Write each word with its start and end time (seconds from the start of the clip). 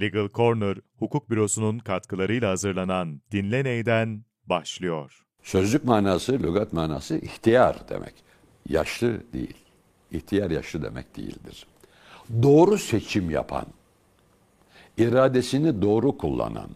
Legal 0.00 0.28
Corner, 0.28 0.76
hukuk 0.98 1.30
bürosunun 1.30 1.78
katkılarıyla 1.78 2.50
hazırlanan 2.50 3.20
Dinle 3.32 3.64
Ney'den 3.64 4.24
başlıyor. 4.46 5.24
Sözlük 5.42 5.84
manası, 5.84 6.32
lügat 6.32 6.72
manası 6.72 7.16
ihtiyar 7.18 7.88
demek. 7.88 8.14
Yaşlı 8.68 9.32
değil. 9.32 9.54
İhtiyar 10.12 10.50
yaşlı 10.50 10.82
demek 10.82 11.16
değildir. 11.16 11.66
Doğru 12.42 12.78
seçim 12.78 13.30
yapan, 13.30 13.66
iradesini 14.98 15.82
doğru 15.82 16.18
kullanan, 16.18 16.70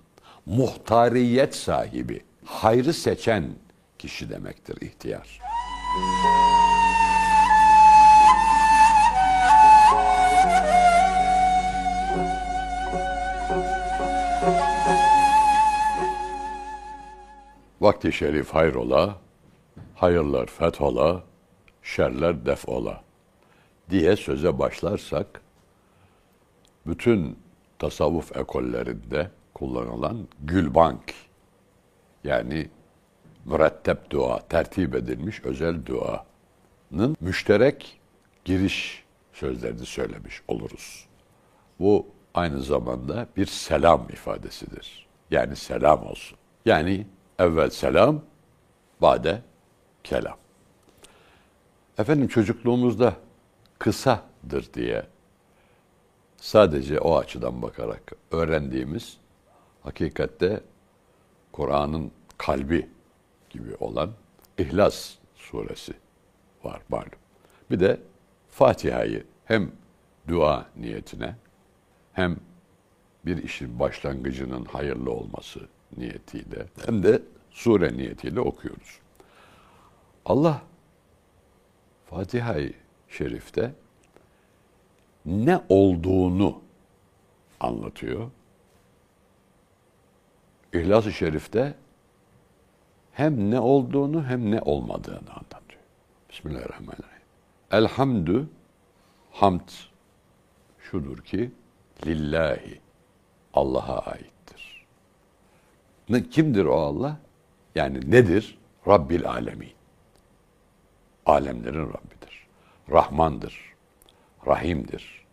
muhtariyet 0.47 1.55
sahibi, 1.55 2.21
hayrı 2.45 2.93
seçen 2.93 3.45
kişi 3.99 4.31
demektir 4.31 4.81
ihtiyar. 4.81 5.41
Vakti 17.89 18.13
şerif 18.13 18.51
hayrola, 18.51 19.19
hayırlar 19.95 20.47
fethola, 20.47 21.23
şerler 21.83 22.47
defola 22.47 23.03
diye 23.91 24.17
söze 24.17 24.59
başlarsak, 24.59 25.41
bütün 26.87 27.39
tasavvuf 27.79 28.37
ekollerinde 28.37 29.31
kullanılan 29.55 30.29
gülbank, 30.41 31.15
yani 32.25 32.69
mürettep 33.45 34.11
dua, 34.11 34.49
tertip 34.49 34.95
edilmiş 34.95 35.45
özel 35.45 35.87
duanın 35.87 37.17
müşterek 37.21 38.01
giriş 38.45 39.05
sözlerini 39.33 39.87
söylemiş 39.87 40.43
oluruz. 40.49 41.07
Bu 41.81 42.07
aynı 42.35 42.63
zamanda 42.63 43.27
bir 43.37 43.47
selam 43.47 44.07
ifadesidir. 44.13 45.07
Yani 45.31 45.57
selam 45.57 46.07
olsun. 46.07 46.39
Yani 46.67 47.07
evvel 47.39 47.71
selam, 47.71 48.23
bade 49.01 49.43
kelam. 50.05 50.37
Efendim 51.99 52.29
çocukluğumuzda 52.29 53.17
kısadır 53.79 54.73
diye 54.75 55.07
sadece 56.37 57.01
o 57.01 57.17
açıdan 57.17 57.63
bakarak 57.63 58.13
öğrendiğimiz 58.31 59.17
hakikatte 59.83 60.61
Kur'an'ın 61.53 62.11
kalbi 62.39 62.89
gibi 63.51 63.75
olan 63.81 64.11
İhlas 64.59 65.15
suresi 65.35 65.93
var 66.65 66.83
malum. 66.89 67.11
Bir 67.71 67.81
de 67.81 68.01
Fatiha'yı 68.51 69.27
hem 69.45 69.73
dua 70.29 70.67
niyetine 70.77 71.37
hem 72.13 72.37
bir 73.27 73.43
işin 73.43 73.79
başlangıcının 73.79 74.65
hayırlı 74.65 75.11
olması 75.11 75.61
niyetiyle 75.97 76.67
hem 76.87 77.03
de 77.03 77.23
sure 77.51 77.97
niyetiyle 77.97 78.41
okuyoruz. 78.41 78.99
Allah 80.25 80.63
Fatiha-i 82.11 82.75
Şerif'te 83.09 83.75
ne 85.27 85.61
olduğunu 85.69 86.61
anlatıyor. 87.61 88.31
İhlas-ı 90.73 91.13
Şerif'te 91.13 91.75
hem 93.13 93.51
ne 93.51 93.61
olduğunu 93.61 94.25
hem 94.25 94.51
ne 94.51 94.61
olmadığını 94.61 95.31
anlatıyor. 95.31 95.83
Bismillahirrahmanirrahim. 96.31 97.23
Elhamdü 97.71 98.49
hamd 99.33 99.69
şudur 100.79 101.19
ki 101.19 101.53
lillahi 102.07 102.81
Allah'a 103.55 103.99
aittir. 103.99 104.38
Ne, 106.09 106.29
kimdir 106.29 106.65
o 106.65 106.75
Allah? 106.75 107.19
Yani 107.75 108.11
nedir? 108.11 108.59
Rabbil 108.87 109.29
alemin. 109.29 109.73
Alemlerin 111.27 111.87
Rabbidir. 111.87 112.47
Rahmandır. 112.91 113.75
Rahimdir. 114.47 115.27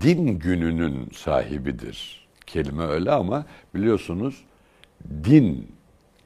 Din 0.00 0.38
gününün 0.38 1.10
sahibidir. 1.14 2.28
Kelime 2.46 2.84
öyle 2.84 3.10
ama 3.10 3.46
biliyorsunuz 3.74 4.44
din 5.24 5.76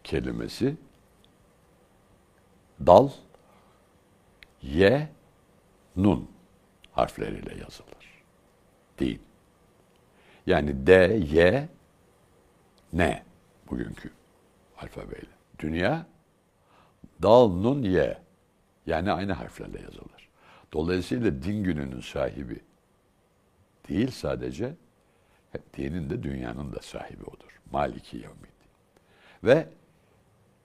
kelimesi 0.05 0.77
dal, 2.87 3.09
ye, 4.63 5.09
nun 5.97 6.29
harfleriyle 6.93 7.51
yazılır. 7.51 8.23
Din. 8.99 9.21
Yani 10.47 10.87
D, 10.87 11.17
Y, 11.31 11.69
N 12.93 13.23
bugünkü 13.71 14.11
alfabeyle. 14.79 15.37
Dünya 15.59 16.07
dal, 17.23 17.49
nun, 17.49 17.83
Y. 17.83 18.19
Yani 18.87 19.13
aynı 19.13 19.33
harflerle 19.33 19.81
yazılır. 19.81 20.29
Dolayısıyla 20.73 21.43
din 21.43 21.65
gününün 21.65 22.01
sahibi 22.01 22.61
değil 23.89 24.11
sadece, 24.11 24.75
dinin 25.77 26.11
de 26.11 26.23
dünyanın 26.23 26.73
da 26.73 26.81
sahibi 26.81 27.25
odur. 27.25 27.61
Maliki 27.73 28.17
Yevmiddin. 28.17 28.47
Ve 29.45 29.67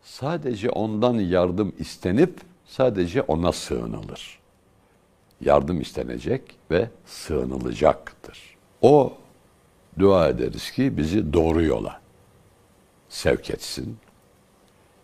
sadece 0.02 0.70
ondan 0.70 1.14
yardım 1.14 1.74
istenip 1.80 2.42
sadece 2.66 3.22
ona 3.22 3.52
sığınılır. 3.52 4.40
Yardım 5.42 5.82
istenecek 5.82 6.58
ve 6.72 6.90
sığınılacaktır. 7.06 8.58
O 8.82 9.18
dua 10.00 10.30
ederiz 10.30 10.72
ki 10.72 10.98
bizi 10.98 11.34
doğru 11.34 11.64
yola 11.64 12.01
sevk 13.12 13.50
etsin. 13.50 13.98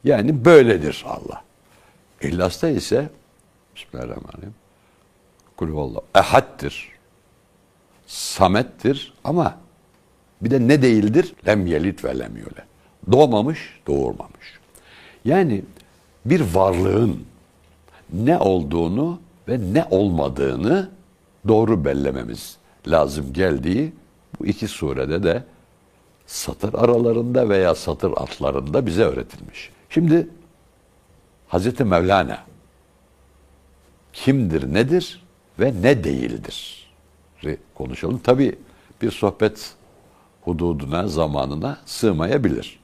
Yani 0.03 0.45
böyledir 0.45 1.05
Allah. 1.07 1.43
İhlas'ta 2.21 2.69
ise 2.69 3.09
Bismillahirrahmanirrahim. 3.75 4.55
Kulhuvallah. 5.57 5.99
Ehaddir. 6.15 6.89
Samettir 8.07 9.13
ama 9.23 9.57
bir 10.41 10.51
de 10.51 10.67
ne 10.67 10.81
değildir? 10.81 11.33
Lem 11.47 11.67
yelit 11.67 12.05
ve 12.05 12.19
lem 12.19 12.37
yule. 12.37 12.65
Doğmamış, 13.11 13.79
doğurmamış. 13.87 14.59
Yani 15.25 15.63
bir 16.25 16.41
varlığın 16.53 17.25
ne 18.13 18.37
olduğunu 18.37 19.19
ve 19.47 19.73
ne 19.73 19.85
olmadığını 19.89 20.89
doğru 21.47 21.85
bellememiz 21.85 22.57
lazım 22.87 23.33
geldiği 23.33 23.93
bu 24.39 24.45
iki 24.45 24.67
surede 24.67 25.23
de 25.23 25.43
satır 26.27 26.73
aralarında 26.73 27.49
veya 27.49 27.75
satır 27.75 28.11
altlarında 28.11 28.85
bize 28.85 29.03
öğretilmiş. 29.03 29.69
Şimdi 29.89 30.27
Hazreti 31.47 31.83
Mevlana 31.83 32.43
kimdir, 34.13 34.73
nedir 34.73 35.23
ve 35.59 35.73
ne 35.81 36.03
değildir 36.03 36.87
konuşalım. 37.75 38.19
Tabi 38.19 38.55
bir 39.01 39.11
sohbet 39.11 39.73
hududuna, 40.41 41.07
zamanına 41.07 41.77
sığmayabilir. 41.85 42.79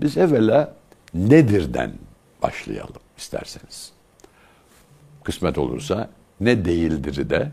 Biz 0.00 0.16
evvela 0.16 0.74
nedirden 1.14 1.92
başlayalım 2.42 3.02
isterseniz. 3.18 3.92
Kısmet 5.24 5.58
olursa 5.58 6.10
ne 6.40 6.64
değildir'i 6.64 7.30
de 7.30 7.50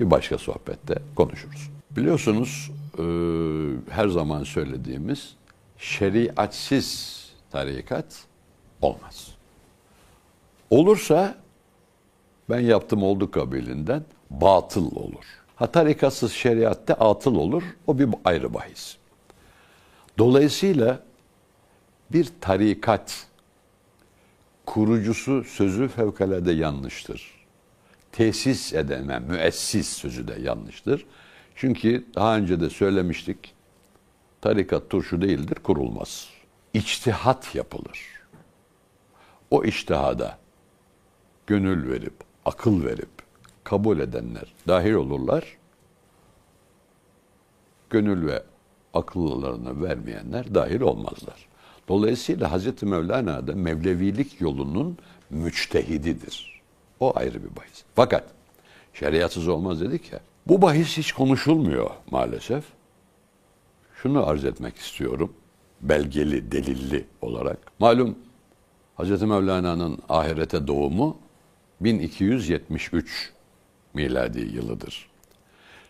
bir 0.00 0.10
başka 0.10 0.38
sohbette 0.38 0.94
konuşuruz. 1.16 1.70
Biliyorsunuz 1.90 2.70
e, 2.98 3.02
her 3.90 4.08
zaman 4.08 4.44
söylediğimiz 4.44 5.34
şeriatsiz 5.78 7.18
tarikat 7.50 8.24
olmaz. 8.82 9.28
Olursa 10.70 11.34
ben 12.50 12.60
yaptım 12.60 13.02
oldu 13.02 13.30
kabilinden 13.30 14.04
batıl 14.30 14.96
olur. 14.96 15.24
Ha 15.56 15.66
tarikatsız 15.66 16.32
şeriatte 16.32 16.94
atıl 16.94 17.34
olur. 17.34 17.62
O 17.86 17.98
bir 17.98 18.08
ayrı 18.24 18.54
bahis. 18.54 18.96
Dolayısıyla 20.18 21.02
bir 22.12 22.28
tarikat 22.40 23.26
kurucusu 24.66 25.44
sözü 25.44 25.88
fevkalade 25.88 26.52
yanlıştır. 26.52 27.38
Tesis 28.12 28.72
edene, 28.72 29.18
müessis 29.18 29.88
sözü 29.88 30.28
de 30.28 30.36
yanlıştır. 30.42 31.06
Çünkü 31.60 32.06
daha 32.14 32.36
önce 32.36 32.60
de 32.60 32.70
söylemiştik, 32.70 33.54
tarikat 34.40 34.90
turşu 34.90 35.22
değildir, 35.22 35.54
kurulmaz. 35.54 36.28
İçtihat 36.74 37.54
yapılır. 37.54 38.00
O 39.50 39.64
içtihada 39.64 40.38
gönül 41.46 41.90
verip, 41.90 42.14
akıl 42.44 42.84
verip, 42.84 43.08
kabul 43.64 43.98
edenler 43.98 44.54
dahil 44.68 44.92
olurlar. 44.92 45.58
Gönül 47.90 48.26
ve 48.26 48.42
akıllarını 48.94 49.82
vermeyenler 49.82 50.54
dahil 50.54 50.80
olmazlar. 50.80 51.48
Dolayısıyla 51.88 52.52
Hazreti 52.52 52.86
Mevlana 52.86 53.46
da 53.46 53.54
Mevlevilik 53.54 54.40
yolunun 54.40 54.98
müçtehididir. 55.30 56.62
O 57.00 57.18
ayrı 57.18 57.44
bir 57.44 57.56
bahis. 57.56 57.84
Fakat 57.94 58.24
şeriatsız 58.94 59.48
olmaz 59.48 59.80
dedik 59.80 60.12
ya. 60.12 60.20
Bu 60.48 60.62
bahis 60.62 60.98
hiç 60.98 61.12
konuşulmuyor 61.12 61.90
maalesef. 62.10 62.64
şunu 64.02 64.26
arz 64.26 64.44
etmek 64.44 64.76
istiyorum. 64.76 65.32
Belgeli, 65.80 66.52
delilli 66.52 67.04
olarak. 67.22 67.58
Malum 67.78 68.18
Hz. 68.98 69.22
Mevlana'nın 69.22 69.98
ahirete 70.08 70.66
doğumu 70.66 71.18
1273 71.80 73.32
miladi 73.94 74.40
yılıdır. 74.40 75.10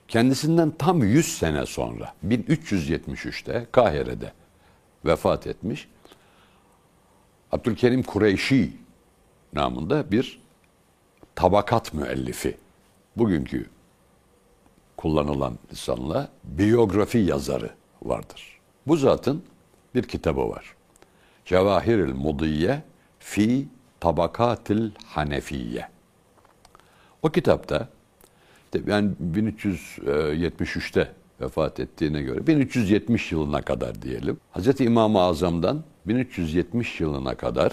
Kendisinden 0.09 0.71
tam 0.71 1.03
100 1.03 1.39
sene 1.39 1.67
sonra 1.67 2.15
1373'te 2.27 3.67
Kahire'de 3.73 4.33
vefat 5.05 5.47
etmiş. 5.47 5.89
Abdülkerim 7.53 8.03
Kureyşi 8.03 8.73
namında 9.53 10.11
bir 10.11 10.41
tabakat 11.35 11.95
müellifi. 11.95 12.57
Bugünkü 13.17 13.67
kullanılan 14.99 15.59
lisanla 15.73 16.29
biyografi 16.45 17.19
yazarı 17.19 17.71
vardır. 18.03 18.59
Bu 18.87 18.97
zatın 18.97 19.43
bir 19.95 20.03
kitabı 20.03 20.49
var. 20.49 20.75
Cevahiril 21.45 22.15
Mudiye 22.15 22.83
fi 23.19 23.69
Tabakatil 24.01 24.91
Hanefiye. 25.07 25.89
O 27.23 27.29
kitapta 27.29 27.89
yani 28.87 29.11
1373'te 29.35 31.13
vefat 31.41 31.81
ettiğine 31.81 32.23
göre 32.23 32.47
1370 32.47 33.33
yılına 33.33 33.63
kadar 33.63 34.03
diyelim. 34.03 34.41
Hz. 34.55 34.81
İmam-ı 34.81 35.21
Azam'dan 35.21 35.85
1370 36.07 37.01
yılına 37.01 37.35
kadar 37.35 37.73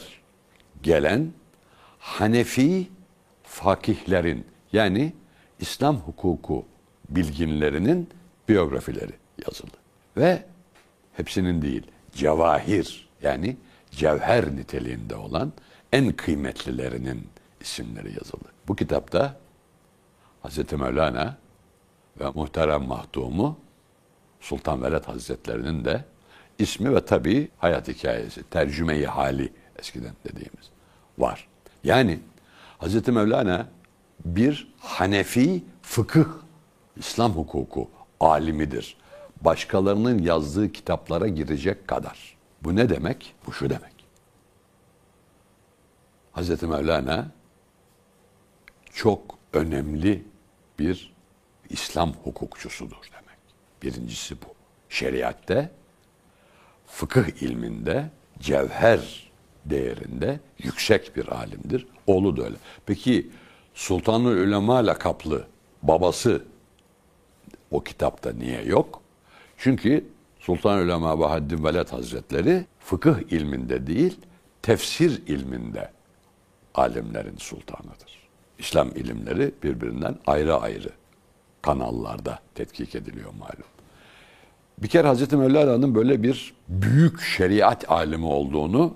gelen 0.83 1.31
Hanefi 1.99 2.87
fakihlerin 3.43 4.45
yani 4.73 5.13
İslam 5.59 5.97
hukuku 5.97 6.65
bilginlerinin 7.09 8.09
biyografileri 8.49 9.13
yazılı. 9.45 9.71
Ve 10.17 10.43
hepsinin 11.13 11.61
değil, 11.61 11.83
cevahir 12.13 13.09
yani 13.21 13.57
cevher 13.91 14.55
niteliğinde 14.55 15.15
olan 15.15 15.53
en 15.91 16.11
kıymetlilerinin 16.11 17.27
isimleri 17.61 18.07
yazılı. 18.07 18.51
Bu 18.67 18.75
kitapta 18.75 19.37
Hz. 20.43 20.71
Mevlana 20.71 21.37
ve 22.19 22.29
muhterem 22.29 22.83
mahdumu 22.83 23.57
Sultan 24.41 24.83
Veled 24.83 25.03
Hazretlerinin 25.03 25.85
de 25.85 26.05
ismi 26.59 26.95
ve 26.95 27.05
tabii 27.05 27.49
hayat 27.57 27.87
hikayesi, 27.87 28.43
tercümeyi 28.43 29.07
hali 29.07 29.53
eskiden 29.79 30.13
dediğimiz 30.23 30.69
var. 31.17 31.47
Yani 31.83 32.19
Hz. 32.79 33.07
Mevlana 33.07 33.67
bir 34.25 34.73
Hanefi 34.79 35.63
fıkıh, 35.81 36.25
İslam 36.97 37.31
hukuku 37.31 37.89
alimidir. 38.19 38.97
Başkalarının 39.41 40.19
yazdığı 40.19 40.71
kitaplara 40.71 41.27
girecek 41.27 41.87
kadar. 41.87 42.37
Bu 42.61 42.75
ne 42.75 42.89
demek? 42.89 43.35
Bu 43.47 43.53
şu 43.53 43.69
demek. 43.69 43.95
Hz. 46.33 46.63
Mevlana 46.63 47.31
çok 48.93 49.37
önemli 49.53 50.23
bir 50.79 51.13
İslam 51.69 52.13
hukukçusudur 52.13 53.09
demek. 53.11 53.39
Birincisi 53.83 54.35
bu. 54.41 54.45
Şeriatte, 54.89 55.71
fıkıh 56.87 57.41
ilminde, 57.41 58.09
cevher 58.39 59.31
değerinde 59.65 60.39
yüksek 60.57 61.15
bir 61.15 61.27
alimdir. 61.27 61.87
Oğlu 62.07 62.37
da 62.37 62.43
öyle. 62.43 62.55
Peki 62.85 63.29
Sultanül 63.73 64.47
Ulema 64.47 64.85
lakaplı 64.85 65.47
babası 65.83 66.43
o 67.75 67.83
kitapta 67.83 68.33
niye 68.33 68.61
yok? 68.61 69.01
Çünkü 69.57 70.05
Sultan 70.39 70.79
Ulema 70.79 71.19
Bahaddin 71.19 71.63
Veled 71.63 71.89
Hazretleri 71.89 72.65
fıkıh 72.79 73.31
ilminde 73.31 73.87
değil, 73.87 74.17
tefsir 74.61 75.27
ilminde 75.27 75.91
alimlerin 76.75 77.37
sultanıdır. 77.37 78.29
İslam 78.59 78.89
ilimleri 78.89 79.51
birbirinden 79.63 80.15
ayrı 80.27 80.55
ayrı 80.55 80.89
kanallarda 81.61 82.39
tetkik 82.55 82.95
ediliyor 82.95 83.33
malum. 83.39 83.69
Bir 84.77 84.87
kere 84.87 85.07
Hazreti 85.07 85.37
Mevlana'nın 85.37 85.95
böyle 85.95 86.23
bir 86.23 86.53
büyük 86.67 87.21
şeriat 87.21 87.91
alimi 87.91 88.25
olduğunu 88.25 88.93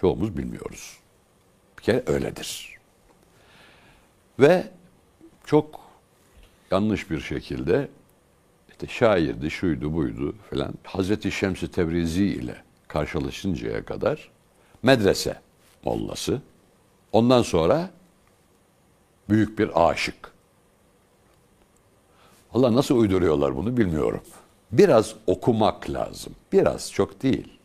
çoğumuz 0.00 0.36
bilmiyoruz. 0.36 0.98
Bir 1.78 1.82
kere 1.82 2.02
öyledir. 2.06 2.74
Ve 4.40 4.64
çok 5.44 5.83
yanlış 6.70 7.10
bir 7.10 7.20
şekilde 7.20 7.88
işte 8.70 8.86
şairdi, 8.86 9.50
şuydu, 9.50 9.94
buydu 9.94 10.34
falan. 10.50 10.74
Hazreti 10.84 11.32
Şems-i 11.32 11.70
Tebrizi 11.70 12.24
ile 12.24 12.56
karşılaşıncaya 12.88 13.84
kadar 13.84 14.30
medrese 14.82 15.40
mollası. 15.84 16.42
Ondan 17.12 17.42
sonra 17.42 17.90
büyük 19.28 19.58
bir 19.58 19.88
aşık. 19.90 20.32
Allah 22.54 22.74
nasıl 22.74 22.96
uyduruyorlar 22.96 23.56
bunu 23.56 23.76
bilmiyorum. 23.76 24.20
Biraz 24.72 25.14
okumak 25.26 25.90
lazım. 25.90 26.34
Biraz, 26.52 26.92
çok 26.92 27.22
değil. 27.22 27.58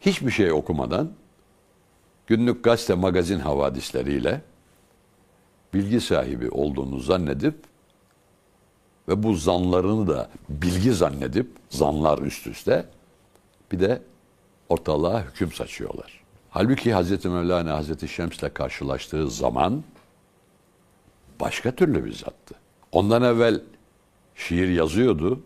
Hiçbir 0.00 0.30
şey 0.30 0.52
okumadan 0.52 1.12
günlük 2.26 2.64
gazete 2.64 2.94
magazin 2.94 3.38
havadisleriyle 3.38 4.40
bilgi 5.74 6.00
sahibi 6.00 6.50
olduğunu 6.50 6.98
zannedip 6.98 7.54
ve 9.08 9.22
bu 9.22 9.34
zanlarını 9.34 10.08
da 10.08 10.30
bilgi 10.48 10.92
zannedip 10.92 11.50
zanlar 11.70 12.18
üst 12.18 12.46
üste 12.46 12.86
bir 13.72 13.80
de 13.80 14.02
ortalığa 14.68 15.22
hüküm 15.22 15.52
saçıyorlar. 15.52 16.20
Halbuki 16.50 16.92
Hazreti 16.92 17.28
Mevlana 17.28 17.74
Hazreti 17.74 18.08
Şems'le 18.08 18.54
karşılaştığı 18.54 19.30
zaman 19.30 19.84
başka 21.40 21.74
türlü 21.74 22.04
bir 22.04 22.12
zattı. 22.12 22.54
Ondan 22.92 23.22
evvel 23.22 23.60
şiir 24.34 24.68
yazıyordu 24.68 25.42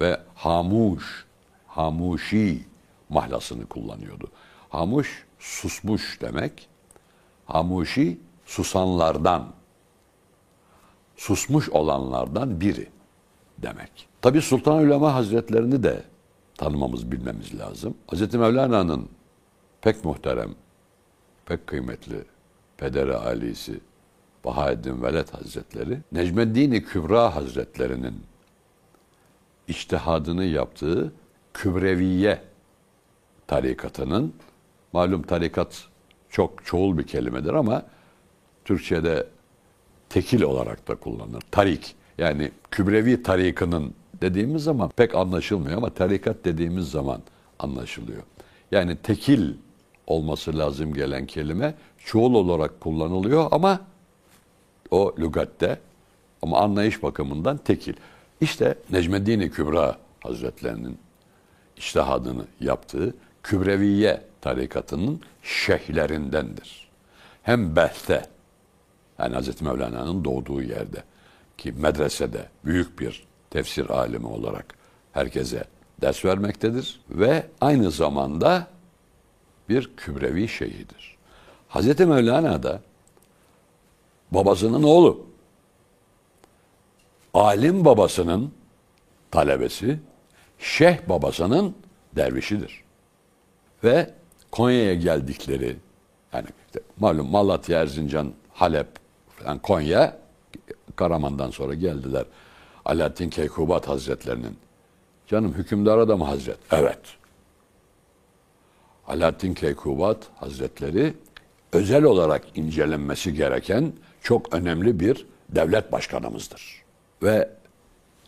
ve 0.00 0.20
hamuş, 0.34 1.26
hamuşi 1.66 2.64
mahlasını 3.08 3.66
kullanıyordu. 3.66 4.30
Hamuş 4.68 5.24
susmuş 5.38 6.18
demek. 6.20 6.68
Hamuşi 7.46 8.18
susanlardan, 8.46 9.46
susmuş 11.16 11.68
olanlardan 11.68 12.60
biri 12.60 12.88
demek. 13.58 14.08
Tabi 14.22 14.42
Sultan 14.42 14.78
Ulema 14.78 15.14
Hazretlerini 15.14 15.82
de 15.82 16.02
tanımamız, 16.58 17.12
bilmemiz 17.12 17.58
lazım. 17.58 17.94
Hz. 18.12 18.34
Mevlana'nın 18.34 19.08
pek 19.80 20.04
muhterem, 20.04 20.54
pek 21.46 21.66
kıymetli 21.66 22.24
pederi 22.76 23.16
alisi 23.16 23.80
Bahaeddin 24.44 25.02
Veled 25.02 25.28
Hazretleri, 25.28 25.98
Necmeddin-i 26.12 26.84
Kübra 26.84 27.36
Hazretlerinin 27.36 28.22
içtihadını 29.68 30.44
yaptığı 30.44 31.12
Kübreviye 31.54 32.42
tarikatının, 33.46 34.34
malum 34.92 35.22
tarikat 35.22 35.84
çok 36.30 36.64
çoğul 36.64 36.98
bir 36.98 37.06
kelimedir 37.06 37.52
ama 37.54 37.82
Türkçe'de 38.64 39.26
tekil 40.14 40.42
olarak 40.42 40.88
da 40.88 40.94
kullanılır. 40.94 41.42
Tarik 41.50 41.94
yani 42.18 42.50
Kübrevi 42.70 43.22
tarikının 43.22 43.94
dediğimiz 44.20 44.62
zaman 44.62 44.90
pek 44.96 45.14
anlaşılmıyor 45.14 45.76
ama 45.76 45.90
tarikat 45.90 46.44
dediğimiz 46.44 46.90
zaman 46.90 47.20
anlaşılıyor. 47.58 48.22
Yani 48.70 48.96
tekil 48.96 49.54
olması 50.06 50.58
lazım 50.58 50.94
gelen 50.94 51.26
kelime 51.26 51.74
çoğul 52.04 52.34
olarak 52.34 52.80
kullanılıyor 52.80 53.48
ama 53.50 53.80
o 54.90 55.14
lügatte 55.18 55.80
ama 56.42 56.58
anlayış 56.58 57.02
bakımından 57.02 57.56
tekil. 57.56 57.94
İşte 58.40 58.74
Necmeddin 58.90 59.48
Kübra 59.48 59.98
Hazretlerinin 60.20 60.98
iştihadını 61.76 62.44
yaptığı 62.60 63.14
Kübreviye 63.42 64.22
tarikatının 64.40 65.20
şeyhlerindendir. 65.42 66.88
Hem 67.42 67.76
Behte 67.76 68.33
yani 69.18 69.36
Hz. 69.36 69.62
Mevlana'nın 69.62 70.24
doğduğu 70.24 70.62
yerde 70.62 71.02
ki 71.58 71.72
medresede 71.72 72.48
büyük 72.64 73.00
bir 73.00 73.24
tefsir 73.50 73.90
alimi 73.90 74.26
olarak 74.26 74.74
herkese 75.12 75.64
ders 76.00 76.24
vermektedir 76.24 77.00
ve 77.10 77.46
aynı 77.60 77.90
zamanda 77.90 78.66
bir 79.68 79.96
kübrevi 79.96 80.48
şeyhidir. 80.48 81.16
Hz. 81.68 82.00
Mevlana 82.00 82.62
da 82.62 82.80
babasının 84.30 84.82
oğlu. 84.82 85.26
Alim 87.34 87.84
babasının 87.84 88.52
talebesi, 89.30 90.00
şeyh 90.58 91.08
babasının 91.08 91.74
dervişidir. 92.16 92.84
Ve 93.84 94.10
Konya'ya 94.50 94.94
geldikleri, 94.94 95.76
yani 96.32 96.46
işte 96.66 96.80
malum 96.98 97.30
Malatya, 97.30 97.80
Erzincan, 97.80 98.32
Halep, 98.52 98.88
falan 99.44 99.58
Konya, 99.58 100.16
Karaman'dan 100.96 101.50
sonra 101.50 101.74
geldiler. 101.74 102.24
Alaaddin 102.84 103.30
Keykubat 103.30 103.88
Hazretlerinin 103.88 104.58
Canım 105.26 105.54
hükümdara 105.54 106.08
da 106.08 106.16
mı 106.16 106.24
Hazret? 106.24 106.58
Evet. 106.72 107.00
Alaaddin 109.06 109.54
Keykubat 109.54 110.18
Hazretleri 110.36 111.14
özel 111.72 112.04
olarak 112.04 112.44
incelenmesi 112.54 113.34
gereken 113.34 113.92
çok 114.22 114.54
önemli 114.54 115.00
bir 115.00 115.26
devlet 115.48 115.92
başkanımızdır. 115.92 116.82
Ve 117.22 117.50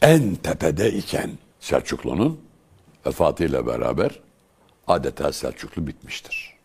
en 0.03 0.35
tepede 0.35 0.93
iken 0.93 1.31
Selçuklu'nun 1.61 2.41
vefatıyla 3.07 3.67
beraber 3.67 4.21
adeta 4.87 5.33
Selçuklu 5.33 5.87
bitmiştir. 5.87 6.57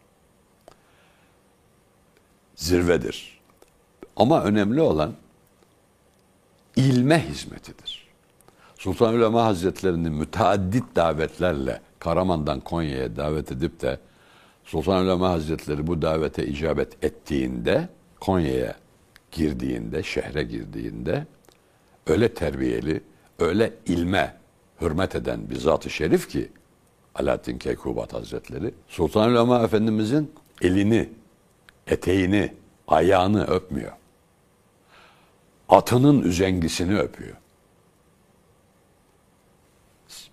Zirvedir. 2.56 3.41
Ama 4.22 4.44
önemli 4.44 4.82
olan 4.82 5.14
ilme 6.76 7.30
hizmetidir. 7.30 8.08
Sultan 8.78 9.14
Ulema 9.14 9.46
Hazretleri'ni 9.46 10.10
müteaddit 10.10 10.84
davetlerle 10.96 11.82
Karaman'dan 12.00 12.60
Konya'ya 12.60 13.16
davet 13.16 13.52
edip 13.52 13.82
de 13.82 14.00
Sultan 14.66 15.06
Ulema 15.06 15.30
Hazretleri 15.30 15.88
bu 15.88 16.02
davete 16.02 16.48
icabet 16.48 17.04
ettiğinde 17.04 17.90
Konya'ya 18.20 18.76
girdiğinde, 19.32 20.04
şehre 20.04 20.44
girdiğinde 20.44 21.26
öyle 22.08 22.34
terbiyeli, 22.34 23.02
öyle 23.40 23.74
ilme 23.86 24.38
hürmet 24.82 25.16
eden 25.16 25.50
bir 25.50 25.56
zat-ı 25.56 25.90
şerif 25.90 26.30
ki 26.30 26.50
Alaaddin 27.16 27.58
Keykubat 27.58 28.14
Hazretleri 28.14 28.74
Sultan 28.88 29.32
Ulema 29.32 29.64
Efendimizin 29.64 30.32
elini, 30.62 31.10
eteğini, 31.88 32.54
ayağını 32.88 33.48
öpmüyor. 33.48 34.01
Atının 35.72 36.22
üzengisini 36.22 37.00
öpüyor. 37.00 37.38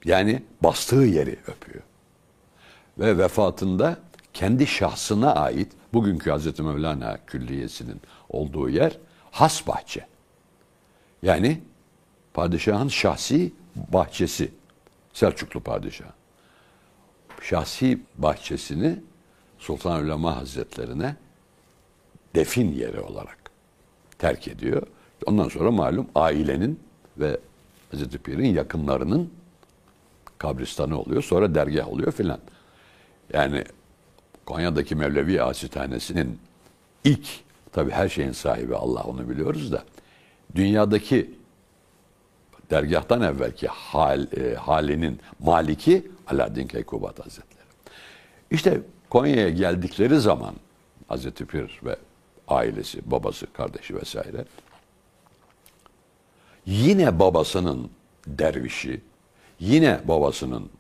Yani 0.04 0.42
bastığı 0.62 0.96
yeri 0.96 1.38
öpüyor. 1.46 1.82
Ve 2.98 3.18
vefatında 3.18 3.98
kendi 4.32 4.66
şahsına 4.66 5.34
ait 5.34 5.72
bugünkü 5.92 6.30
Hazreti 6.30 6.62
Mevlana 6.62 7.18
Külliyesi'nin 7.26 8.00
olduğu 8.28 8.70
yer 8.70 8.98
has 9.30 9.66
bahçe. 9.66 10.06
Yani 11.22 11.60
padişahın 12.34 12.88
şahsi 12.88 13.52
bahçesi. 13.76 14.52
Selçuklu 15.12 15.60
padişah. 15.60 16.12
Şahsi 17.42 18.00
bahçesini 18.18 19.02
Sultan 19.58 20.04
Ulema 20.04 20.36
Hazretlerine 20.36 21.16
defin 22.34 22.72
yeri 22.72 23.00
olarak 23.00 23.38
terk 24.18 24.48
ediyor. 24.48 24.86
Ondan 25.26 25.48
sonra 25.48 25.70
malum 25.70 26.06
ailenin 26.14 26.80
ve 27.18 27.40
Hazreti 27.90 28.18
Pir'in 28.18 28.54
yakınlarının 28.54 29.30
kabristanı 30.38 31.00
oluyor. 31.00 31.22
Sonra 31.22 31.54
dergah 31.54 31.88
oluyor 31.88 32.12
filan. 32.12 32.40
Yani 33.32 33.64
Konya'daki 34.46 34.96
Mevlevi 34.96 35.42
Asitanesinin 35.42 36.38
ilk, 37.04 37.28
tabi 37.72 37.90
her 37.90 38.08
şeyin 38.08 38.32
sahibi 38.32 38.76
Allah 38.76 39.02
onu 39.02 39.28
biliyoruz 39.28 39.72
da, 39.72 39.84
dünyadaki 40.54 41.30
dergahtan 42.70 43.22
evvelki 43.22 43.68
hal, 43.68 44.26
e, 44.36 44.54
halinin 44.54 45.20
maliki 45.40 46.10
Alaaddin 46.26 46.66
Keykubat 46.66 47.26
Hazretleri. 47.26 47.64
İşte 48.50 48.80
Konya'ya 49.10 49.48
geldikleri 49.48 50.20
zaman 50.20 50.54
Hazreti 51.08 51.46
Pir 51.46 51.80
ve 51.84 51.96
ailesi, 52.48 53.10
babası, 53.10 53.52
kardeşi 53.52 53.96
vesaire 53.96 54.44
yine 56.68 57.18
babasının 57.18 57.90
dervişi, 58.26 59.00
yine 59.60 60.00
babasının 60.04 60.70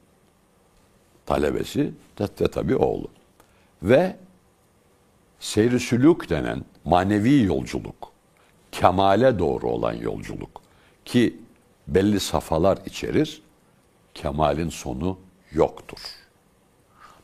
talebesi 1.26 1.92
ve 2.20 2.26
tabi 2.26 2.76
oğlu. 2.76 3.08
Ve 3.82 4.16
seyri 5.40 5.80
sülük 5.80 6.30
denen 6.30 6.64
manevi 6.84 7.42
yolculuk, 7.42 8.12
kemale 8.72 9.38
doğru 9.38 9.70
olan 9.70 9.92
yolculuk 9.92 10.62
ki 11.04 11.36
belli 11.86 12.20
safhalar 12.20 12.78
içerir, 12.86 13.42
kemalin 14.14 14.68
sonu 14.68 15.18
yoktur. 15.52 15.98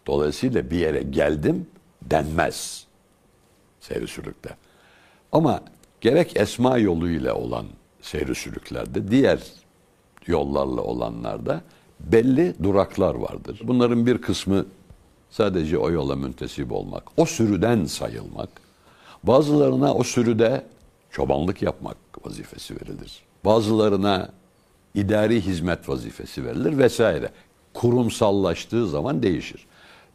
Dolayısıyla 0.06 0.70
bir 0.70 0.78
yere 0.78 1.02
geldim 1.02 1.66
denmez 2.02 2.86
seyri 3.80 4.06
sülükte. 4.06 4.56
Ama 5.32 5.62
gerek 6.00 6.36
esma 6.36 6.78
yoluyla 6.78 7.34
olan 7.34 7.66
seyri 8.04 8.34
sülüklerde, 8.34 9.10
diğer 9.10 9.38
yollarla 10.26 10.80
olanlarda 10.80 11.60
belli 12.00 12.54
duraklar 12.62 13.14
vardır. 13.14 13.60
Bunların 13.64 14.06
bir 14.06 14.18
kısmı 14.18 14.66
sadece 15.30 15.78
o 15.78 15.90
yola 15.90 16.16
müntesip 16.16 16.72
olmak, 16.72 17.02
o 17.16 17.26
sürüden 17.26 17.84
sayılmak, 17.84 18.48
bazılarına 19.22 19.94
o 19.94 20.02
sürüde 20.02 20.64
çobanlık 21.10 21.62
yapmak 21.62 21.96
vazifesi 22.24 22.74
verilir. 22.74 23.22
Bazılarına 23.44 24.28
idari 24.94 25.40
hizmet 25.40 25.88
vazifesi 25.88 26.44
verilir 26.44 26.78
vesaire. 26.78 27.30
Kurumsallaştığı 27.74 28.88
zaman 28.88 29.22
değişir. 29.22 29.66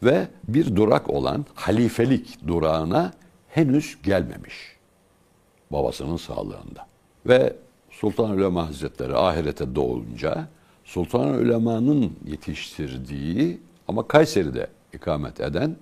Ve 0.04 0.28
bir 0.48 0.76
durak 0.76 1.10
olan 1.10 1.46
halifelik 1.56 2.48
durağına 2.48 3.14
henüz 3.50 3.98
gelmemiş 4.04 4.56
babasının 5.72 6.18
sağlığında. 6.18 6.88
Ve 7.26 7.56
Sultan 8.00 8.30
Ulema 8.30 8.68
Hazretleri 8.68 9.16
ahirete 9.16 9.76
doğunca 9.76 10.48
Sultan 10.84 11.28
Ulema'nın 11.28 12.14
yetiştirdiği 12.26 13.60
ama 13.88 14.08
Kayseri'de 14.08 14.68
ikamet 14.94 15.40
eden 15.40 15.76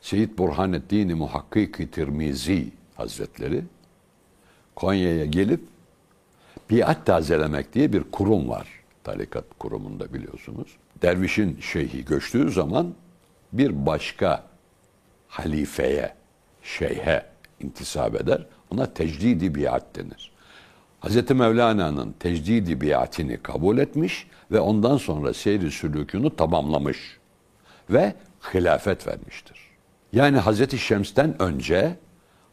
Seyyid 0.00 0.38
Burhaneddin 0.38 1.16
Muhakkik 1.16 1.92
Tirmizi 1.92 2.72
Hazretleri 2.94 3.64
Konya'ya 4.76 5.24
gelip 5.24 5.60
biat 6.70 7.06
tazelemek 7.06 7.72
diye 7.72 7.92
bir 7.92 8.02
kurum 8.02 8.48
var. 8.48 8.68
Tarikat 9.04 9.44
kurumunda 9.58 10.14
biliyorsunuz. 10.14 10.68
Dervişin 11.02 11.60
şeyhi 11.60 12.04
göçtüğü 12.04 12.50
zaman 12.50 12.94
bir 13.52 13.86
başka 13.86 14.44
halifeye, 15.28 16.14
şeyhe 16.62 17.26
intisap 17.60 18.14
eder. 18.14 18.46
Ona 18.70 18.94
tecdidi 18.94 19.54
biat 19.54 19.96
denir. 19.96 20.32
Hz. 21.00 21.30
Mevlana'nın 21.30 22.14
tecdidi 22.18 22.80
biatini 22.80 23.36
kabul 23.36 23.78
etmiş 23.78 24.26
ve 24.52 24.60
ondan 24.60 24.96
sonra 24.96 25.34
seyri 25.34 25.70
sülükünü 25.70 26.36
tamamlamış 26.36 27.18
ve 27.90 28.14
hilafet 28.54 29.06
vermiştir. 29.06 29.58
Yani 30.12 30.38
Hz. 30.38 30.78
Şems'ten 30.78 31.42
önce 31.42 31.96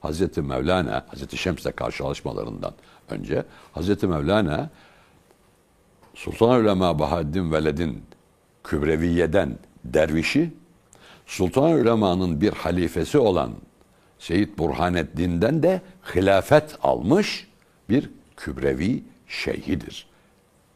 Hz. 0.03 0.37
Mevlana, 0.37 1.05
Hz. 1.13 1.37
Şems'le 1.37 1.75
karşılaşmalarından 1.75 2.73
önce 3.09 3.43
Hz. 3.75 4.03
Mevlana 4.03 4.69
Sultan 6.15 6.61
Ulema 6.61 6.99
Bahaddin 6.99 7.51
Veled'in 7.51 8.03
Kübreviyeden 8.63 9.57
dervişi, 9.85 10.53
Sultan 11.25 11.71
Ulema'nın 11.71 12.41
bir 12.41 12.51
halifesi 12.51 13.17
olan 13.17 13.51
Seyyid 14.19 14.57
Burhaneddin'den 14.57 15.63
de 15.63 15.81
hilafet 16.15 16.77
almış 16.83 17.47
bir 17.89 18.09
kübrevi 18.37 19.03
şeyhidir. 19.27 20.07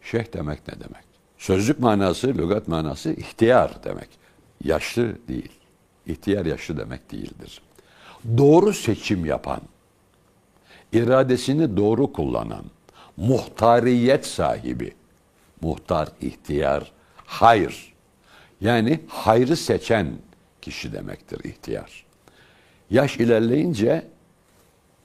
Şeyh 0.01 0.33
demek 0.33 0.67
ne 0.67 0.73
demek? 0.73 1.03
Sözlük 1.37 1.79
manası, 1.79 2.27
lügat 2.27 2.67
manası 2.67 3.13
ihtiyar 3.13 3.83
demek. 3.83 4.09
Yaşlı 4.63 5.27
değil. 5.27 5.51
İhtiyar 6.05 6.45
yaşlı 6.45 6.77
demek 6.77 7.11
değildir. 7.11 7.61
Doğru 8.37 8.73
seçim 8.73 9.25
yapan, 9.25 9.61
iradesini 10.93 11.77
doğru 11.77 12.13
kullanan, 12.13 12.65
muhtariyet 13.17 14.25
sahibi, 14.25 14.93
muhtar, 15.61 16.09
ihtiyar, 16.21 16.91
hayır. 17.15 17.93
Yani 18.61 18.99
hayrı 19.07 19.57
seçen 19.57 20.13
kişi 20.61 20.93
demektir 20.93 21.43
ihtiyar. 21.43 22.05
Yaş 22.89 23.17
ilerleyince 23.17 24.07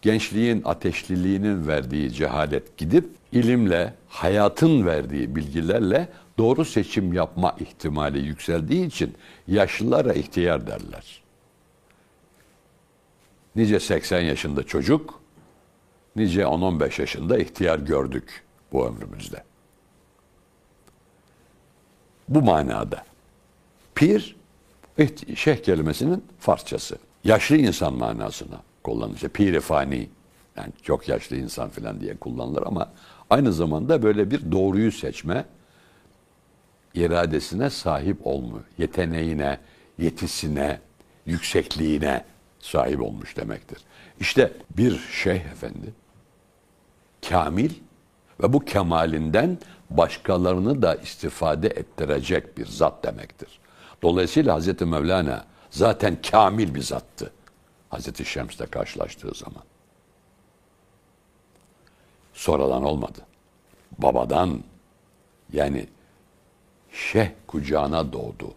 gençliğin 0.06 0.62
ateşliliğinin 0.64 1.68
verdiği 1.68 2.12
cehalet 2.12 2.76
gidip 2.76 3.08
ilimle, 3.32 3.94
hayatın 4.08 4.86
verdiği 4.86 5.36
bilgilerle 5.36 6.08
doğru 6.38 6.64
seçim 6.64 7.12
yapma 7.12 7.56
ihtimali 7.60 8.18
yükseldiği 8.18 8.86
için 8.86 9.14
yaşlılara 9.48 10.12
ihtiyar 10.12 10.66
derler. 10.66 11.22
Nice 13.56 13.80
80 13.80 14.20
yaşında 14.20 14.62
çocuk, 14.62 15.20
nice 16.16 16.42
10-15 16.42 17.00
yaşında 17.00 17.38
ihtiyar 17.38 17.78
gördük 17.78 18.44
bu 18.72 18.86
ömrümüzde. 18.86 19.42
Bu 22.28 22.42
manada. 22.42 23.04
Pir, 23.94 24.36
şeyh 25.36 25.62
kelimesinin 25.62 26.25
Farsçası. 26.38 26.98
Yaşlı 27.25 27.56
insan 27.56 27.94
manasına 27.94 28.60
kullanılır. 28.87 29.19
Pir-i 29.19 29.61
fani, 29.61 30.09
yani 30.57 30.73
çok 30.83 31.09
yaşlı 31.09 31.37
insan 31.37 31.69
falan 31.69 32.00
diye 32.00 32.16
kullanılır 32.16 32.62
ama 32.66 32.93
aynı 33.31 33.52
zamanda 33.52 34.02
böyle 34.02 34.31
bir 34.31 34.52
doğruyu 34.52 34.93
seçme, 34.93 35.45
iradesine 36.95 37.71
sahip 37.71 38.26
olmuş, 38.26 38.62
yeteneğine, 38.78 39.59
yetisine, 39.99 40.81
yüksekliğine 41.26 42.25
sahip 42.61 43.02
olmuş 43.02 43.37
demektir. 43.37 43.78
İşte 44.21 44.52
bir 44.76 44.99
şeyh 44.99 45.40
efendi 45.40 45.95
kamil 47.28 47.71
ve 48.43 48.52
bu 48.52 48.61
kemalinden 48.61 49.59
başkalarını 49.90 50.83
da 50.83 50.95
istifade 50.95 51.69
ettirecek 51.69 52.59
bir 52.59 52.66
zat 52.66 53.05
demektir. 53.05 53.49
Dolayısıyla 54.02 54.55
Hazreti 54.55 54.85
Mevlana 54.85 55.45
zaten 55.71 56.16
kamil 56.31 56.75
bir 56.75 56.83
zattı. 56.83 57.33
Hazreti 57.90 58.25
Şems'le 58.25 58.71
karşılaştığı 58.71 59.35
zaman. 59.35 59.62
Sonradan 62.35 62.85
olmadı. 62.85 63.21
Babadan 63.99 64.61
yani 65.52 65.87
şeyh 66.93 67.31
kucağına 67.47 68.12
doğdu. 68.12 68.55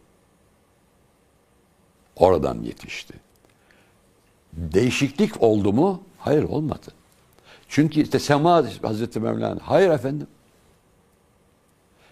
Oradan 2.15 2.62
yetişti. 2.62 3.13
Değişiklik 4.53 5.43
oldu 5.43 5.74
mu? 5.74 6.03
Hayır 6.17 6.43
olmadı. 6.43 6.91
Çünkü 7.67 8.01
işte 8.01 8.19
sema 8.19 8.65
Hazreti 8.81 9.19
Mevlana. 9.19 9.59
Hayır 9.62 9.89
efendim. 9.89 10.27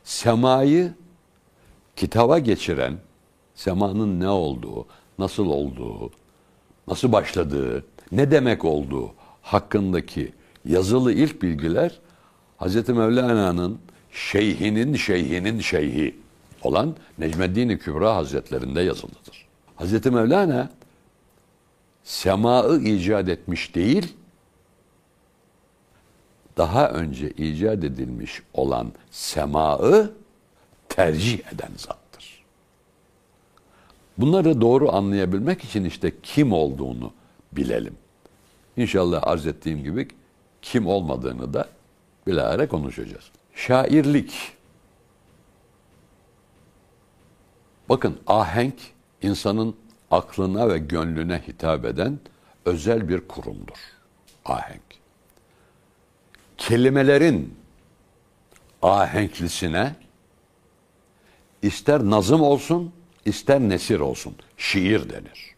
Semayı 0.03 0.93
kitaba 1.95 2.39
geçiren, 2.39 2.97
semanın 3.55 4.19
ne 4.19 4.29
olduğu, 4.29 4.85
nasıl 5.19 5.45
olduğu, 5.47 6.11
nasıl 6.87 7.11
başladığı, 7.11 7.85
ne 8.11 8.31
demek 8.31 8.65
olduğu 8.65 9.11
hakkındaki 9.41 10.33
yazılı 10.65 11.13
ilk 11.13 11.41
bilgiler 11.41 11.99
Hazreti 12.57 12.93
Mevlana'nın 12.93 13.79
şeyhinin 14.11 14.95
şeyhinin 14.95 15.59
şeyhi 15.59 16.15
olan 16.61 16.95
Necmeddin 17.17 17.77
Kübra 17.77 18.15
Hazretlerinde 18.15 18.81
yazılıdır. 18.81 19.47
Hazreti 19.75 20.11
Mevlana 20.11 20.69
semaı 22.03 22.81
icat 22.81 23.29
etmiş 23.29 23.75
değil, 23.75 24.13
daha 26.57 26.89
önce 26.89 27.29
icat 27.29 27.83
edilmiş 27.83 28.41
olan 28.53 28.91
semaı 29.11 30.11
tercih 30.89 31.39
eden 31.53 31.71
zattır. 31.77 32.06
Bunları 34.17 34.61
doğru 34.61 34.95
anlayabilmek 34.95 35.63
için 35.63 35.83
işte 35.85 36.13
kim 36.23 36.53
olduğunu 36.53 37.13
bilelim. 37.51 37.95
İnşallah 38.77 39.27
arz 39.27 39.47
ettiğim 39.47 39.83
gibi 39.83 40.07
kim 40.61 40.87
olmadığını 40.87 41.53
da 41.53 41.67
bilahare 42.27 42.67
konuşacağız. 42.67 43.31
Şairlik. 43.55 44.51
Bakın 47.89 48.17
ahenk 48.27 48.75
insanın 49.21 49.75
aklına 50.11 50.69
ve 50.69 50.77
gönlüne 50.77 51.41
hitap 51.47 51.85
eden 51.85 52.19
özel 52.65 53.09
bir 53.09 53.27
kurumdur. 53.27 53.77
Ahenk. 54.45 54.81
Kelimelerin 56.57 57.57
ahenklisine 58.81 59.95
ister 61.61 62.01
nazım 62.01 62.41
olsun, 62.41 62.93
ister 63.27 63.59
nesir 63.59 63.99
olsun. 63.99 64.35
Şiir 64.57 65.09
denir. 65.09 65.55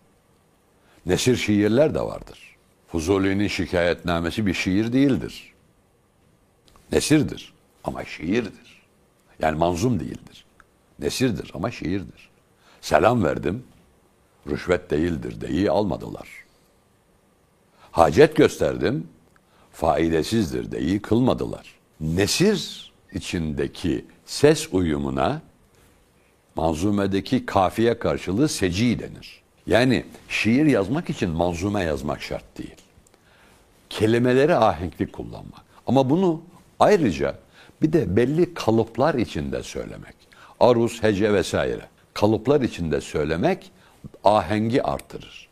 Nesir 1.06 1.38
şiirler 1.38 1.96
de 1.96 2.02
vardır. 2.02 2.56
Fuzuli'nin 2.88 3.48
şikayetnamesi 3.48 4.46
bir 4.46 4.54
şiir 4.54 4.94
değildir. 4.94 5.54
Nesirdir 6.92 7.54
ama 7.84 8.06
şiirdir. 8.06 8.82
Yani 9.40 9.58
manzum 9.58 10.00
değildir. 10.00 10.46
Nesirdir 11.00 11.52
ama 11.54 11.72
şiirdir. 11.72 12.30
Selam 12.82 13.24
verdim, 13.24 13.64
rüşvet 14.50 14.92
değildir 14.92 15.42
deyi 15.42 15.72
almadılar. 15.72 16.28
Hacet 17.92 18.36
gösterdim, 18.36 19.08
faidesizdir 19.72 20.72
deyi 20.72 21.02
kılmadılar. 21.02 21.76
Nesir 22.00 22.92
içindeki 23.14 24.06
ses 24.26 24.74
uyumuna 24.74 25.42
manzumedeki 26.60 27.46
kafiye 27.46 28.00
karşılığı 28.00 28.50
seci 28.50 29.00
denir. 29.00 29.42
Yani 29.68 30.06
şiir 30.30 30.66
yazmak 30.66 31.10
için 31.10 31.30
manzume 31.30 31.84
yazmak 31.84 32.22
şart 32.22 32.58
değil. 32.58 32.76
Kelimeleri 33.90 34.56
ahenkli 34.56 35.12
kullanmak. 35.12 35.62
Ama 35.88 36.10
bunu 36.10 36.42
ayrıca 36.80 37.36
bir 37.82 37.94
de 37.94 38.16
belli 38.16 38.54
kalıplar 38.54 39.16
içinde 39.16 39.64
söylemek. 39.64 40.16
Aruz, 40.60 41.04
hece 41.04 41.34
vesaire. 41.34 41.88
Kalıplar 42.14 42.62
içinde 42.62 43.02
söylemek 43.02 43.72
ahengi 44.24 44.84
artırır. 44.84 45.50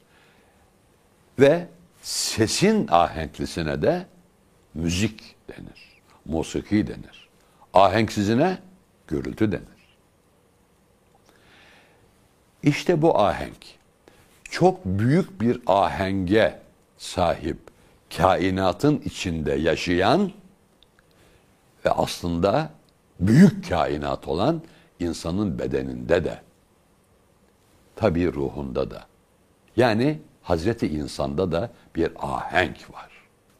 Ve 1.39 1.67
sesin 2.01 2.87
ahenklisine 2.87 3.81
de 3.81 4.05
müzik 4.73 5.35
denir. 5.49 6.01
Musiki 6.25 6.87
denir. 6.87 7.29
Ahenksizine 7.73 8.57
gürültü 9.07 9.51
denir. 9.51 9.76
İşte 12.63 13.01
bu 13.01 13.19
ahenk 13.19 13.57
çok 14.43 14.85
büyük 14.85 15.41
bir 15.41 15.61
ahenge 15.67 16.59
sahip 16.97 17.57
kainatın 18.17 19.01
içinde 19.05 19.53
yaşayan 19.53 20.31
ve 21.85 21.91
aslında 21.91 22.69
büyük 23.19 23.69
kainat 23.69 24.27
olan 24.27 24.61
insanın 24.99 25.59
bedeninde 25.59 26.23
de 26.23 26.41
tabi 27.95 28.33
ruhunda 28.33 28.91
da 28.91 29.05
yani 29.75 30.19
Hazreti 30.43 30.87
insanda 30.87 31.51
da 31.51 31.71
bir 31.95 32.11
ahenk 32.19 32.93
var. 32.93 33.11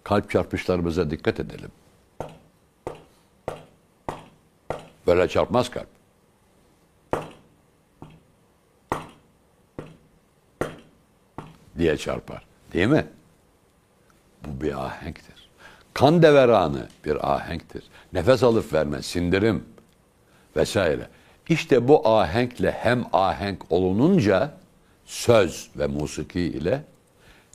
Kalp 0.04 0.32
çarpışlarımıza 0.32 1.12
dikkat 1.12 1.40
edelim. 1.40 1.72
Böyle 5.08 5.28
çarpmaz 5.28 5.70
kalp. 5.70 5.97
Diye 11.78 11.98
çarpar. 11.98 12.44
Değil 12.74 12.88
mi? 12.88 13.06
Bu 14.46 14.62
bir 14.62 14.86
ahenktir. 14.86 15.50
Kan 15.94 16.22
deveranı 16.22 16.88
bir 17.06 17.36
ahenktir. 17.36 17.84
Nefes 18.14 18.44
alıp 18.44 18.74
verme, 18.74 19.02
sindirim 19.02 19.66
vesaire. 20.56 21.08
İşte 21.50 21.88
bu 21.88 22.08
ahenkle 22.10 22.72
hem 22.72 23.06
ahenk 23.14 23.72
olununca 23.72 24.52
söz 25.06 25.70
ve 25.76 25.88
musiki 25.88 26.42
ile 26.42 26.84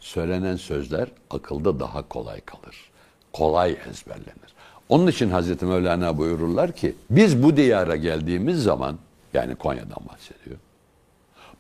söylenen 0.01 0.57
sözler 0.57 1.09
akılda 1.31 1.81
daha 1.81 2.09
kolay 2.09 2.41
kalır. 2.41 2.91
Kolay 3.33 3.77
ezberlenir. 3.91 4.53
Onun 4.89 5.07
için 5.07 5.31
Hazreti 5.31 5.65
Mevlana 5.65 6.19
buyururlar 6.19 6.73
ki 6.73 6.95
biz 7.11 7.43
bu 7.43 7.57
diyara 7.57 7.97
geldiğimiz 7.97 8.63
zaman 8.63 8.99
yani 9.35 9.55
Konya'dan 9.55 10.09
bahsediyor. 10.09 10.57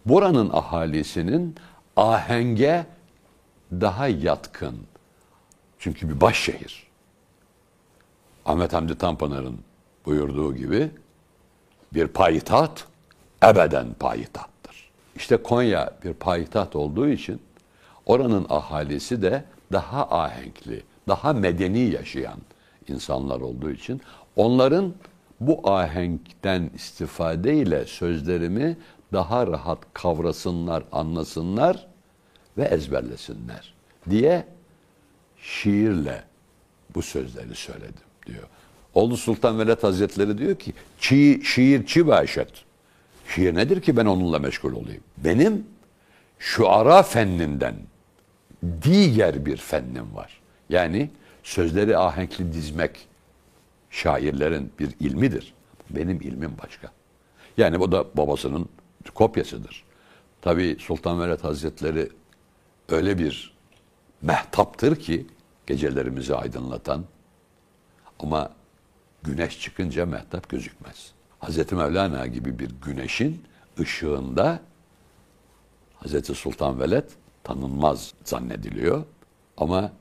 Buranın 0.07 0.51
ahalisinin 0.53 1.55
ahenge 1.96 2.87
daha 3.72 4.09
yatkın. 4.09 4.76
Çünkü 5.78 6.09
bir 6.09 6.20
baş 6.20 6.38
şehir. 6.38 6.87
Ahmet 8.46 8.72
Hamdi 8.72 8.98
Tanpınar'ın 8.98 9.59
buyurduğu 10.07 10.57
gibi 10.57 10.90
bir 11.94 12.09
payitaht 12.09 12.85
ebeden 13.44 13.94
payitahttır. 13.94 14.90
İşte 15.16 15.37
Konya 15.37 15.92
bir 16.05 16.12
payitaht 16.12 16.76
olduğu 16.76 17.09
için 17.09 17.40
oranın 18.07 18.46
ahalisi 18.48 19.22
de 19.22 19.44
daha 19.72 20.11
ahenkli, 20.11 20.83
daha 21.09 21.33
medeni 21.33 21.78
yaşayan 21.78 22.38
insanlar 22.88 23.40
olduğu 23.40 23.70
için 23.70 24.00
onların 24.37 24.94
bu 25.40 25.70
ahenkten 25.70 26.70
istifadeyle 26.74 27.85
sözlerimi 27.87 28.76
daha 29.12 29.46
rahat 29.46 29.79
kavrasınlar, 29.94 30.85
anlasınlar 30.92 31.87
ve 32.59 32.64
ezberlesinler 32.64 33.75
diye 34.11 34.46
şiirle 35.42 36.22
bu 36.94 37.03
sözleri 37.03 37.55
söyledim 37.55 38.05
diyor. 38.27 38.48
Oğlu 38.94 39.16
Sultan 39.16 39.59
Veled 39.59 39.83
Hazretleri 39.83 40.38
diyor 40.38 40.57
ki 40.57 40.72
çi, 40.98 41.40
şiir 41.44 41.87
çi 41.87 42.07
başet. 42.07 42.51
Şiir 43.29 43.55
nedir 43.55 43.81
ki 43.81 43.96
ben 43.96 44.07
onunla 44.07 44.38
meşgul 44.38 44.72
olayım? 44.72 45.03
Benim 45.16 45.66
şu 46.38 46.68
ara 46.68 47.03
fenninden 47.03 47.75
diğer 48.83 49.46
bir 49.46 49.57
fennim 49.57 50.14
var. 50.14 50.40
Yani 50.68 51.11
sözleri 51.42 51.98
ahenkli 51.98 52.53
dizmek 52.53 53.09
şairlerin 53.90 54.72
bir 54.79 54.90
ilmidir. 55.01 55.55
Benim 55.90 56.20
ilmim 56.20 56.55
başka. 56.62 56.92
Yani 57.57 57.81
bu 57.81 57.92
da 57.92 58.05
babasının 58.16 58.68
kopyasıdır. 59.10 59.84
Tabi 60.42 60.76
Sultan 60.80 61.20
Veled 61.20 61.44
Hazretleri 61.44 62.08
öyle 62.88 63.18
bir 63.18 63.54
mehtaptır 64.22 64.96
ki 64.96 65.26
gecelerimizi 65.66 66.34
aydınlatan 66.34 67.04
ama 68.18 68.50
güneş 69.22 69.60
çıkınca 69.60 70.06
mehtap 70.06 70.48
gözükmez. 70.48 71.12
Hazreti 71.38 71.74
Mevlana 71.74 72.26
gibi 72.26 72.58
bir 72.58 72.70
güneşin 72.84 73.42
ışığında 73.80 74.60
Hazreti 75.94 76.34
Sultan 76.34 76.80
Veled 76.80 77.10
tanınmaz 77.44 78.14
zannediliyor. 78.24 79.04
Ama 79.56 79.92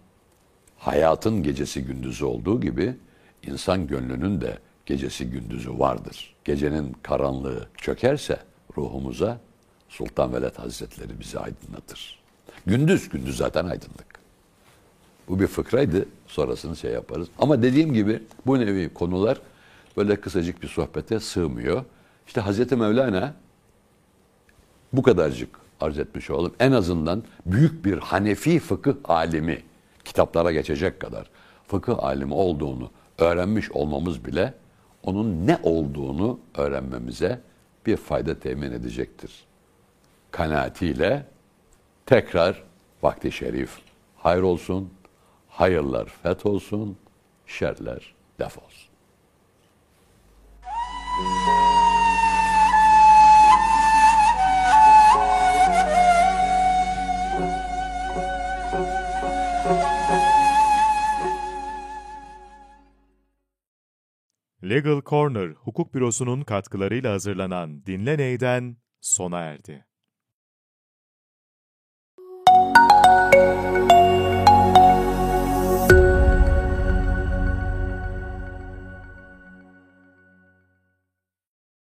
hayatın 0.77 1.43
gecesi 1.43 1.83
gündüzü 1.83 2.25
olduğu 2.25 2.61
gibi 2.61 2.95
insan 3.43 3.87
gönlünün 3.87 4.41
de 4.41 4.59
gecesi 4.85 5.29
gündüzü 5.29 5.79
vardır. 5.79 6.35
Gecenin 6.45 6.93
karanlığı 7.03 7.69
çökerse 7.77 8.39
ruhumuza 8.77 9.39
Sultan 9.89 10.33
Veled 10.33 10.55
Hazretleri 10.55 11.19
bizi 11.19 11.39
aydınlatır. 11.39 12.19
Gündüz, 12.65 13.09
gündüz 13.09 13.37
zaten 13.37 13.65
aydınlık. 13.65 14.21
Bu 15.27 15.39
bir 15.39 15.47
fıkraydı. 15.47 16.05
Sonrasını 16.27 16.75
şey 16.75 16.91
yaparız. 16.91 17.27
Ama 17.39 17.61
dediğim 17.61 17.93
gibi 17.93 18.23
bu 18.45 18.59
nevi 18.59 18.93
konular 18.93 19.41
böyle 19.97 20.21
kısacık 20.21 20.63
bir 20.63 20.67
sohbete 20.67 21.19
sığmıyor. 21.19 21.85
İşte 22.27 22.41
Hazreti 22.41 22.75
Mevlana 22.75 23.33
bu 24.93 25.01
kadarcık 25.01 25.49
arz 25.81 25.99
etmiş 25.99 26.29
olalım. 26.29 26.53
En 26.59 26.71
azından 26.71 27.23
büyük 27.45 27.85
bir 27.85 27.97
Hanefi 27.97 28.59
fıkıh 28.59 28.93
alimi 29.03 29.61
kitaplara 30.05 30.51
geçecek 30.51 30.99
kadar 30.99 31.29
fıkıh 31.67 32.03
alimi 32.03 32.33
olduğunu 32.33 32.91
öğrenmiş 33.17 33.71
olmamız 33.71 34.25
bile 34.25 34.53
onun 35.03 35.47
ne 35.47 35.59
olduğunu 35.63 36.39
öğrenmemize 36.55 37.41
bir 37.85 37.97
fayda 37.97 38.39
temin 38.39 38.71
edecektir. 38.71 39.43
Kanaatiyle 40.31 41.25
tekrar 42.05 42.63
vakti 43.01 43.31
şerif 43.31 43.77
hayır 44.17 44.41
olsun, 44.41 44.93
hayırlar 45.49 46.05
feth 46.05 46.45
olsun, 46.45 46.97
şerler 47.47 48.15
def 48.39 48.57
olsun. 48.57 48.91
Legal 64.71 65.01
Corner 65.01 65.49
Hukuk 65.49 65.93
Bürosu'nun 65.93 66.41
katkılarıyla 66.41 67.13
hazırlanan 67.13 67.85
Dinle 67.85 68.17
Ney'den 68.17 68.77
sona 69.01 69.39
erdi. 69.39 69.85